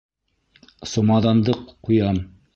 Сумаҙанды 0.93 1.57
ҡуям! 1.69 2.23